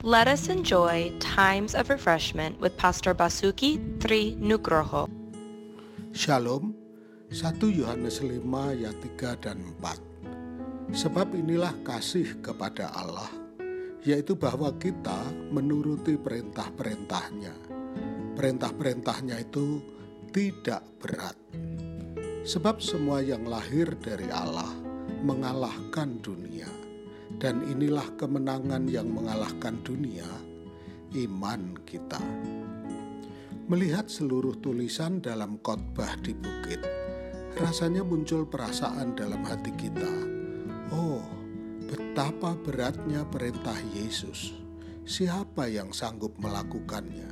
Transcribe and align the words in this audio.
Let 0.00 0.32
us 0.32 0.48
enjoy 0.48 1.12
times 1.20 1.76
of 1.76 1.92
refreshment 1.92 2.56
with 2.56 2.72
Pastor 2.80 3.12
Basuki 3.12 3.76
Tri 4.00 4.32
Nugroho. 4.40 5.12
Shalom, 6.16 6.72
1 7.28 7.60
Yohanes 7.68 8.24
5 8.24 8.40
ayat 8.40 8.96
3 8.96 9.36
dan 9.44 9.60
4. 9.60 10.96
Sebab 10.96 11.36
inilah 11.36 11.76
kasih 11.84 12.40
kepada 12.40 12.88
Allah, 12.96 13.28
yaitu 14.00 14.32
bahwa 14.40 14.72
kita 14.80 15.20
menuruti 15.52 16.16
perintah-perintahnya. 16.16 17.52
Perintah-perintahnya 18.40 19.36
itu 19.36 19.84
tidak 20.32 20.80
berat. 20.96 21.36
Sebab 22.48 22.80
semua 22.80 23.20
yang 23.20 23.44
lahir 23.44 23.92
dari 24.00 24.32
Allah 24.32 24.72
mengalahkan 25.20 26.24
dunia 26.24 26.88
dan 27.38 27.62
inilah 27.68 28.08
kemenangan 28.18 28.88
yang 28.90 29.12
mengalahkan 29.12 29.78
dunia, 29.86 30.26
iman 31.14 31.76
kita. 31.86 32.20
Melihat 33.70 34.10
seluruh 34.10 34.58
tulisan 34.58 35.22
dalam 35.22 35.62
khotbah 35.62 36.18
di 36.18 36.34
bukit, 36.34 36.82
rasanya 37.54 38.02
muncul 38.02 38.42
perasaan 38.42 39.14
dalam 39.14 39.46
hati 39.46 39.70
kita. 39.78 40.10
Oh, 40.90 41.22
betapa 41.86 42.58
beratnya 42.58 43.22
perintah 43.30 43.78
Yesus. 43.94 44.58
Siapa 45.06 45.70
yang 45.70 45.94
sanggup 45.94 46.34
melakukannya? 46.42 47.30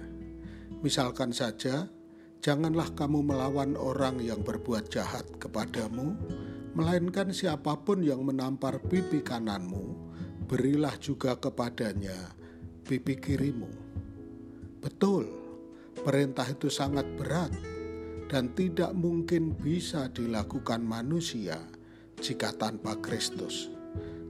Misalkan 0.79 1.35
saja, 1.35 1.91
janganlah 2.39 2.95
kamu 2.95 3.35
melawan 3.35 3.75
orang 3.75 4.23
yang 4.23 4.47
berbuat 4.47 4.91
jahat 4.95 5.27
kepadamu, 5.43 6.15
melainkan 6.73 7.33
siapa 7.33 7.79
pun 7.81 8.05
yang 8.05 8.25
menampar 8.25 8.81
pipi 8.83 9.25
kananmu, 9.25 9.97
berilah 10.49 10.97
juga 11.01 11.37
kepadanya 11.37 12.17
pipi 12.89 13.21
kirimu. 13.21 13.69
Betul, 14.81 15.29
perintah 16.01 16.49
itu 16.49 16.73
sangat 16.73 17.05
berat 17.21 17.53
dan 18.33 18.53
tidak 18.57 18.97
mungkin 18.97 19.53
bisa 19.57 20.09
dilakukan 20.09 20.81
manusia 20.81 21.61
jika 22.21 22.53
tanpa 22.57 22.97
Kristus. 23.01 23.69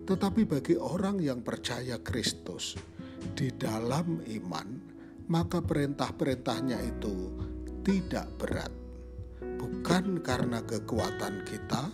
Tetapi 0.08 0.42
bagi 0.48 0.74
orang 0.74 1.20
yang 1.20 1.44
percaya 1.44 2.00
Kristus 2.00 2.74
di 3.36 3.52
dalam 3.52 4.24
iman, 4.24 4.68
maka 5.28 5.60
perintah-perintahnya 5.60 6.80
itu 6.80 7.16
tidak 7.84 8.26
berat. 8.40 8.72
Bukan 9.38 10.24
karena 10.24 10.64
kekuatan 10.64 11.44
kita, 11.44 11.92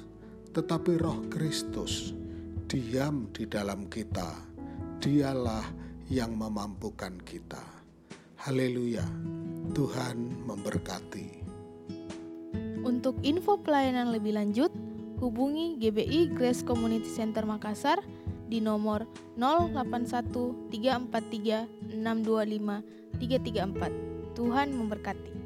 tetapi 0.54 1.02
Roh 1.02 1.26
Kristus 1.26 2.14
diam 2.70 3.26
di 3.34 3.42
dalam 3.50 3.90
kita. 3.90 4.54
Dialah 5.02 5.66
yang 6.06 6.38
memampukan 6.38 7.18
kita. 7.26 7.58
Haleluya. 8.38 9.02
Tuhan 9.74 10.46
memberkati. 10.46 11.42
Untuk 12.86 13.18
info 13.26 13.58
pelayanan 13.58 14.14
lebih 14.14 14.38
lanjut, 14.38 14.70
hubungi 15.18 15.74
GBI 15.82 16.30
Grace 16.38 16.62
Community 16.62 17.10
Center 17.10 17.42
Makassar 17.42 17.98
di 18.46 18.62
nomor 18.62 19.10
081 19.34 20.70
343 20.70 21.98
625 21.98 23.18
334. 23.18 24.38
Tuhan 24.38 24.68
memberkati. 24.70 25.43